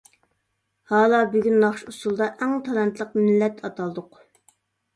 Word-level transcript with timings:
ھالا 0.93 1.19
بۈگۈن 1.35 1.59
ناخشا-ئۇسسۇلدا، 1.65 2.31
ئەڭ 2.41 2.57
تالانتلىق 2.71 3.15
مىللەت 3.21 3.65
ئاتالدۇق. 3.69 4.21